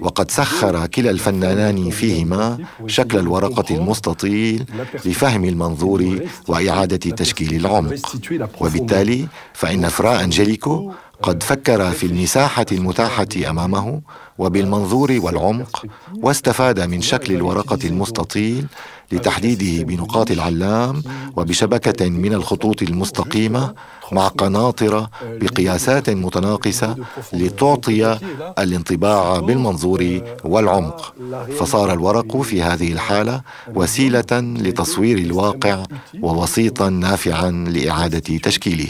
[0.00, 1.10] وقد سخر كلا
[1.50, 4.64] الفنانان فيهما شكل الورقة المستطيل
[5.04, 8.16] لفهم المنظور وإعادة تشكيل العمق.
[8.60, 14.00] وبالتالي فإن فرا أنجيليكو قد فكر في المساحة المتاحة أمامه
[14.38, 15.84] وبالمنظور والعمق
[16.22, 18.66] واستفاد من شكل الورقة المستطيل
[19.12, 21.02] لتحديده بنقاط العلام
[21.36, 23.74] وبشبكة من الخطوط المستقيمة
[24.12, 26.96] مع قناطر بقياسات متناقصة
[27.32, 28.18] لتعطي
[28.58, 31.14] الانطباع بالمنظور والعمق.
[31.58, 33.40] فصار الورق في هذه الحالة
[33.74, 35.84] وسيلة لتصوير الواقع
[36.22, 38.88] ووسيطا نافعا لإعادة تشكيله.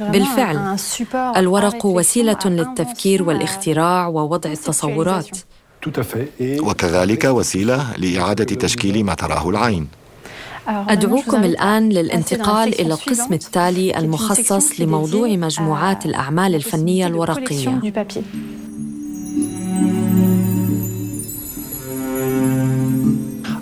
[0.00, 0.76] بالفعل
[1.36, 5.28] الورق وسيلة للتفكير والاختراع ووضع التصورات.
[6.42, 9.88] وكذلك وسيلة لإعادة تشكيل ما تراه العين.
[10.68, 17.80] أدعوكم الآن للانتقال إلى القسم التالي المخصص لموضوع مجموعات الأعمال الفنية الورقية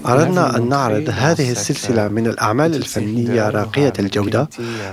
[0.07, 4.49] أردنا أن نعرض هذه السلسلة من الأعمال الفنية راقية الجودة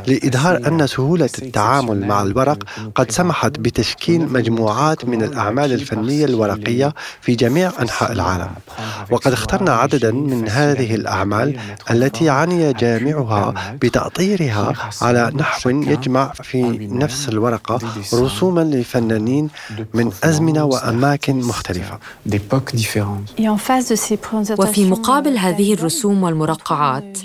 [0.08, 2.64] لإظهار أن سهولة التعامل مع الورق
[2.96, 8.50] قد سمحت بتشكيل مجموعات من الأعمال الفنية الورقية في جميع أنحاء العالم.
[9.12, 11.60] وقد اخترنا عددا من هذه الأعمال
[11.92, 17.80] التي عني جامعها بتأطيرها على نحو يجمع في نفس الورقة
[18.14, 19.50] رسوما لفنانين
[19.94, 22.00] من أزمنة وأماكن مختلفة.
[24.60, 27.18] وفي مقابل هذه الرسوم والمرقعات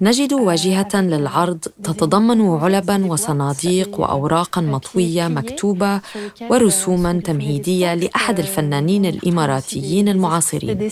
[0.00, 6.00] نجد واجهة للعرض تتضمن علبا وصناديق وأوراقا مطوية مكتوبة
[6.50, 10.90] ورسوما تمهيدية لأحد الفنانين الإماراتيين المعاصرين.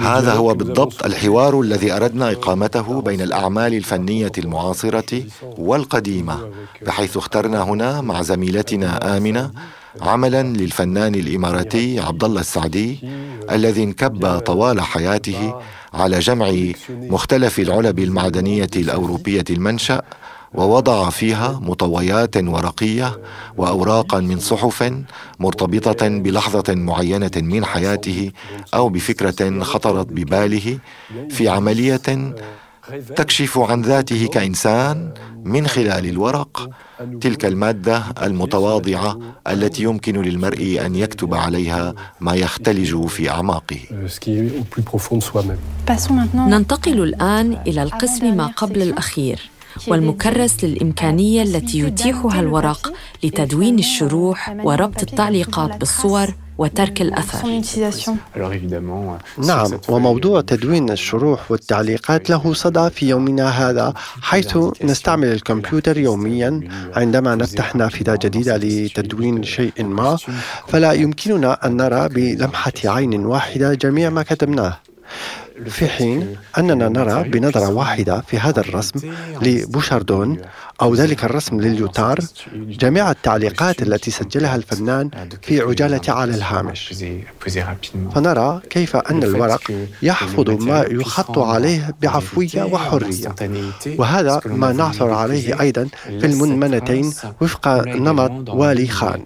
[0.00, 5.22] هذا هو بالضبط الحوار الذي أردنا إقامته بين الأعمال الفنية المعاصرة
[5.58, 6.48] والقديمة
[6.86, 9.50] بحيث اخترنا هنا مع زميلتنا آمنة
[10.00, 12.98] عملا للفنان الإماراتي عبد الله السعدي
[13.50, 15.54] الذي انكب طوال حياته
[15.94, 16.52] على جمع
[16.90, 20.02] مختلف العلب المعدنية الأوروبية المنشأ
[20.54, 23.20] ووضع فيها مطويات ورقية
[23.56, 24.92] واوراقا من صحف
[25.40, 28.30] مرتبطة بلحظة معينة من حياته
[28.74, 30.78] أو بفكرة خطرت بباله
[31.30, 32.34] في عملية
[33.16, 35.10] تكشف عن ذاته كإنسان
[35.44, 36.70] من خلال الورق
[37.20, 39.18] تلك المادة المتواضعة
[39.48, 43.80] التي يمكن للمرء أن يكتب عليها ما يختلج في أعماقه.
[46.48, 49.50] ننتقل الآن إلى القسم ما قبل الأخير
[49.88, 52.92] والمكرس للإمكانية التي يتيحها الورق
[53.24, 57.38] لتدوين الشروح وربط التعليقات بالصور وترك الأثر.
[59.38, 66.60] نعم وموضوع تدوين الشروح والتعليقات له صدى في يومنا هذا حيث نستعمل الكمبيوتر يوميا
[66.96, 70.16] عندما نفتح نافذة جديدة لتدوين شيء ما
[70.68, 74.76] فلا يمكننا أن نرى بلمحة عين واحدة جميع ما كتبناه.
[75.66, 79.12] في حين أننا نرى بنظرة واحدة في هذا الرسم
[79.42, 80.38] لبوشاردون
[80.82, 82.18] أو ذلك الرسم لليوتار
[82.54, 85.10] جميع التعليقات التي سجلها الفنان
[85.42, 86.94] في عجالة على الهامش.
[88.14, 89.72] فنرى كيف أن الورق
[90.02, 93.34] يحفظ ما يخط عليه بعفوية وحرية.
[93.98, 99.24] وهذا ما نعثر عليه أيضا في المنمنتين وفق نمط والي خان.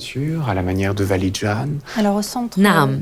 [2.56, 3.00] نعم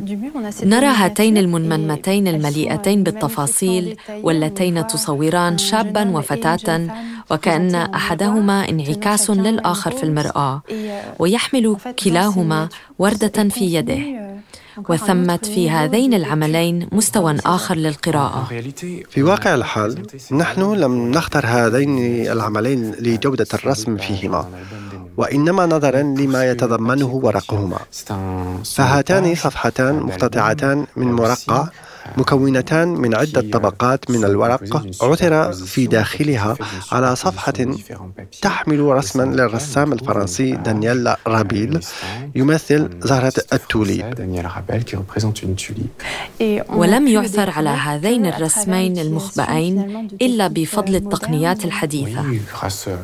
[0.62, 6.88] نرى هاتين المنمنتين المليئتين بالتفاصيل واللتين تصوران شابا وفتاة
[7.30, 10.62] وكأن أحدهما انعكاس للآخر في المرآة
[11.18, 14.26] ويحمل كلاهما وردة في يده
[14.88, 18.48] وثمت في هذين العملين مستوى آخر للقراءة.
[19.10, 24.48] في واقع الحال نحن لم نختر هذين العملين لجودة الرسم فيهما
[25.16, 27.78] وإنما نظرا لما يتضمنه ورقهما.
[28.64, 31.68] فهاتان صفحتان مقتطعتان من مرقع
[32.16, 36.56] مكونتان من عدة طبقات من الورق عثر في داخلها
[36.92, 37.52] على صفحة
[38.42, 41.80] تحمل رسما للرسام الفرنسي دانييل رابيل
[42.34, 44.06] يمثل زهرة التوليب
[46.68, 52.24] ولم يعثر على هذين الرسمين المخبئين إلا بفضل التقنيات الحديثة.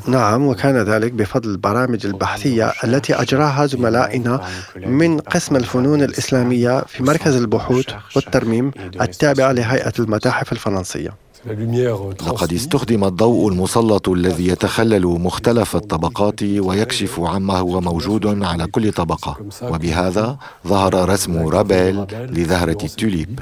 [0.07, 4.41] نعم وكان ذلك بفضل البرامج البحثية التي أجراها زملائنا
[4.87, 7.87] من قسم الفنون الإسلامية في مركز البحوث
[8.17, 8.71] والترميم.
[9.01, 11.11] التابعة لهيئة المتاحف الفرنسية.
[12.27, 19.37] لقد استخدم الضوء المسلط الذي يتخلل مختلف الطبقات ويكشف عما هو موجود على كل طبقة.
[19.63, 20.37] وبهذا
[20.67, 23.41] ظهر رسم رابيل لزهرة التوليب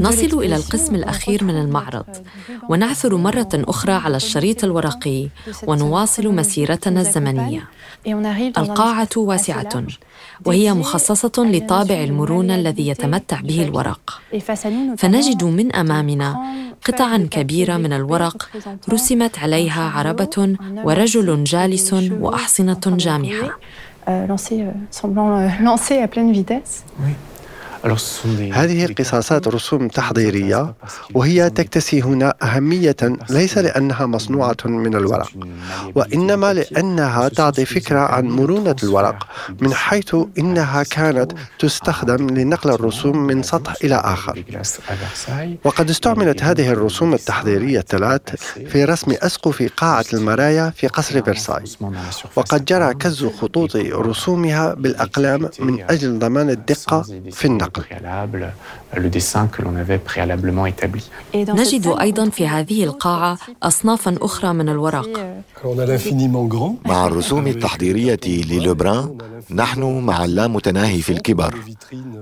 [0.00, 2.04] نصل إلى القسم الأخير من المعرض.
[2.68, 5.28] ونعثر مرة أخرى على الشريط الورقي.
[5.66, 7.68] ونواصل مسيرتنا الزمنية.
[8.58, 9.84] القاعة واسعة.
[10.44, 14.20] وهي مخصصة لطابع المرونة الذي يتمتع به الورق.
[14.98, 16.36] فنجد من أمامنا
[16.84, 18.48] قطعا كبيرة من الورق
[18.90, 23.58] رسمت عليها عربة ورجل جالس وأحصنة جامحة.
[28.52, 30.74] هذه قصاصات رسوم تحضيرية
[31.14, 32.96] وهي تكتسي هنا أهمية
[33.30, 35.30] ليس لأنها مصنوعة من الورق
[35.94, 39.26] وإنما لأنها تعطي فكرة عن مرونة الورق
[39.60, 44.44] من حيث إنها كانت تستخدم لنقل الرسوم من سطح إلى آخر.
[45.64, 48.22] وقد استعملت هذه الرسوم التحضيرية الثلاث
[48.68, 51.64] في رسم أسقف قاعة المرايا في قصر فرساي.
[52.36, 57.73] وقد جرى كز خطوط رسومها بالأقلام من أجل ضمان الدقة في النقل.
[57.78, 58.42] Préalable,
[59.02, 61.02] le dessin que l'on avait préalablement établi.
[61.34, 65.08] نجد أيضا في هذه القاعة أصنافا أخرى من الورق.
[66.86, 69.18] مع الرسوم التحضيرية للوبران
[69.50, 71.54] نحن مع اللامتناهي في الكبر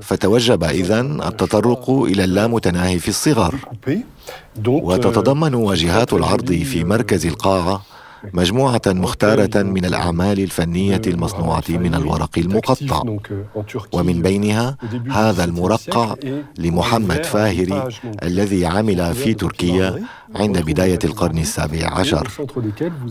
[0.02, 3.54] فتوجب إذن التطرق إلى اللامتناهي في الصغر
[4.66, 7.82] وتتضمن واجهات العرض في مركز القاعة
[8.32, 13.02] مجموعة مختارة من الأعمال الفنية المصنوعة من الورق المقطع.
[13.92, 14.76] ومن بينها
[15.10, 16.14] هذا المرقع
[16.58, 17.88] لمحمد فاهري
[18.22, 20.02] الذي عمل في تركيا
[20.36, 22.28] عند بداية القرن السابع عشر.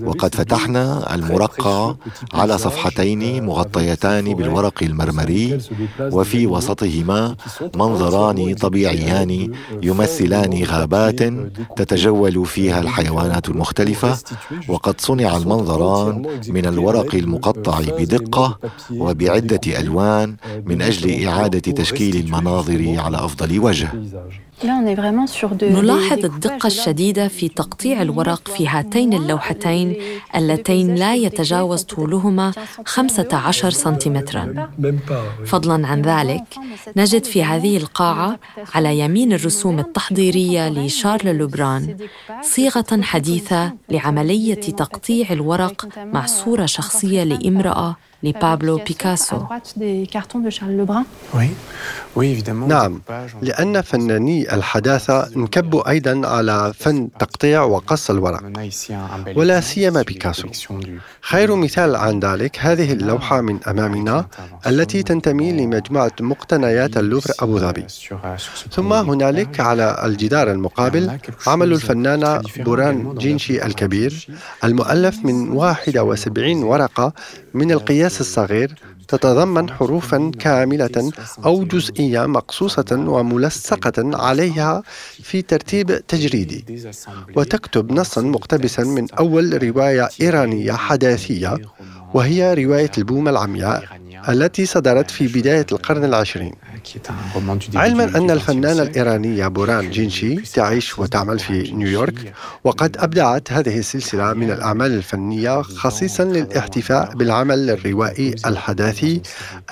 [0.03, 1.95] وقد فتحنا المرقع
[2.33, 5.57] على صفحتين مغطيتان بالورق المرمري
[5.99, 7.35] وفي وسطهما
[7.75, 9.53] منظران طبيعيان
[9.83, 11.19] يمثلان غابات
[11.77, 14.17] تتجول فيها الحيوانات المختلفة
[14.67, 16.15] وقد صنع المنظران
[16.47, 18.59] من الورق المقطع بدقة
[18.91, 20.35] وبعدة ألوان
[20.65, 23.89] من أجل إعادة تشكيل المناظر على أفضل وجه.
[25.81, 29.95] نلاحظ الدقة الشديدة في تقطيع الورق في هاتين اللوحتين
[30.35, 32.51] اللتين لا يتجاوز طولهما
[32.85, 34.69] 15 سنتيمترا.
[35.45, 36.43] فضلا عن ذلك
[36.95, 38.39] نجد في هذه القاعة
[38.75, 41.97] على يمين الرسوم التحضيرية لشارل لوبران
[42.41, 49.37] صيغة حديثة لعملية تقطيع الورق مع صورة شخصية لامرأة لبابلو بيكاسو
[52.67, 53.01] نعم
[53.41, 58.41] لأن فناني الحداثة انكبوا أيضا على فن تقطيع وقص الورق.
[59.35, 60.47] ولا سيما بيكاسو.
[61.21, 64.25] خير مثال عن ذلك هذه اللوحة من أمامنا
[64.67, 67.85] التي تنتمي لمجموعة مقتنيات اللوفر أبو ظبي.
[68.71, 74.27] ثم هنالك على الجدار المقابل عمل الفنانة بوران جينشي الكبير
[74.63, 77.13] المؤلف من 71 ورقة
[77.53, 78.75] من القياس الصغير
[79.07, 81.11] تتضمن حروفا كاملة
[81.45, 84.83] أو جزئية مقصوصة وملصقة عليها
[85.23, 86.65] في ترتيب تجريدي.
[87.35, 91.57] وتكتب نصا مقتبسا من أول رواية إيرانية حداثية
[92.13, 93.83] وهي رواية البومة العمياء
[94.29, 96.53] التي صدرت في بداية القرن العشرين.
[97.75, 102.33] علما أن الفنانة الإيرانية بوران جينشي تعيش وتعمل في نيويورك
[102.63, 109.21] وقد أبدعت هذه السلسلة من الأعمال الفنية خصيصا للاحتفاء بالعمل الروائي الحداثي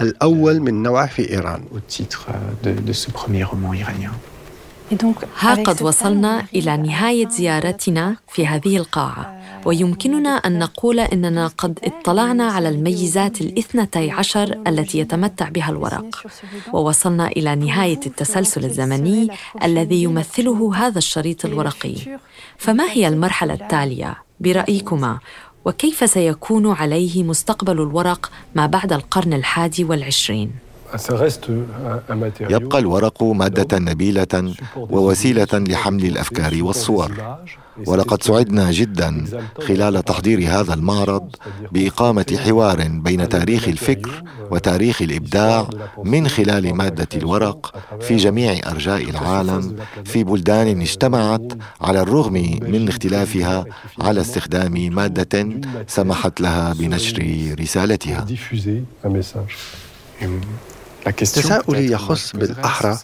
[0.01, 1.63] الأول من نوعه في إيران.
[5.39, 9.38] ها قد وصلنا إلى نهاية زيارتنا في هذه القاعة.
[9.65, 16.23] ويمكننا أن نقول إننا قد اطلعنا على الميزات الاثنتي عشر التي يتمتع بها الورق.
[16.73, 19.27] ووصلنا إلى نهاية التسلسل الزمني
[19.63, 21.95] الذي يمثله هذا الشريط الورقي.
[22.57, 25.19] فما هي المرحلة التالية؟ برأيكما
[25.65, 30.68] وكيف سيكون عليه مستقبل الورق ما بعد القرن الحادي والعشرين؟
[32.49, 37.11] يبقى الورق مادة نبيلة ووسيلة لحمل الأفكار والصور.
[37.87, 39.25] ولقد سعدنا جدا
[39.67, 41.35] خلال تحضير هذا المعرض
[41.71, 45.69] بإقامة حوار بين تاريخ الفكر وتاريخ الإبداع
[46.03, 49.75] من خلال مادة الورق في جميع أرجاء العالم
[50.05, 51.47] في بلدان اجتمعت
[51.81, 53.65] على الرغم من اختلافها
[54.01, 55.49] على استخدام مادة
[55.87, 57.17] سمحت لها بنشر
[57.59, 58.25] رسالتها.
[61.05, 62.97] تساؤلي يخص بالأحرى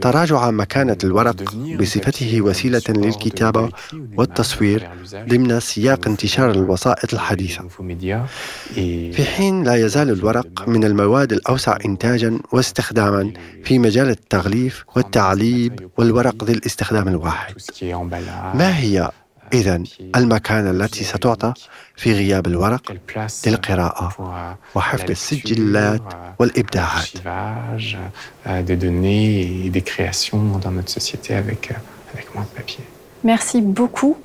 [0.00, 3.70] تراجع مكانة الورق بصفته وسيلة للكتابة
[4.16, 7.68] والتصوير ضمن سياق انتشار الوسائط الحديثة.
[9.12, 13.32] في حين لا يزال الورق من المواد الأوسع إنتاجا واستخداما
[13.64, 17.54] في مجال التغليف والتعليب والورق ذي الاستخدام الواحد.
[18.54, 19.10] ما هي
[19.52, 19.82] إذا
[20.16, 21.52] المكانة التي ستعطى
[21.96, 22.96] في غياب الورق
[23.46, 24.12] للقراءة
[24.74, 26.02] وحفظ السجلات
[26.38, 27.08] والإبداعات
[33.24, 34.16] Merci beaucoup.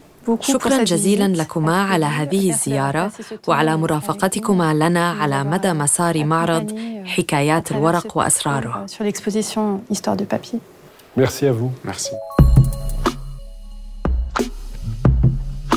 [0.42, 3.12] شكرا جزيلا لكما على هذه الزيارة
[3.48, 8.86] وعلى مرافقتكما لنا على مدى مسار معرض حكايات الورق وأسراره.
[11.18, 11.72] Merci à vous.
[11.84, 12.12] Merci.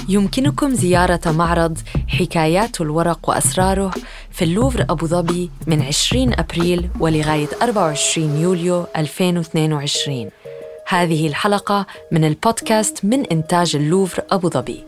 [0.09, 1.79] يمكنكم زيارة معرض
[2.09, 3.91] حكايات الورق وأسراره
[4.31, 10.31] في اللوفر أبو ظبي من 20 أبريل ولغاية 24 يوليو 2022
[10.89, 14.85] هذه الحلقة من البودكاست من إنتاج اللوفر أبو ظبي.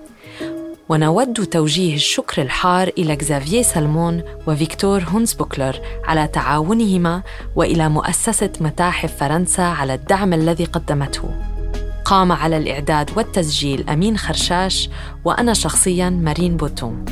[0.89, 7.23] ونود توجيه الشكر الحار إلى كزافييه سلمون وفيكتور هونز بوكلر على تعاونهما
[7.57, 11.56] وإلى مؤسسة متاحف فرنسا على الدعم الذي قدمته.
[12.07, 14.91] قام على الإعداد والتسجيل أمين خرشاش
[15.25, 17.05] وأنا شخصياً مارين بوتون.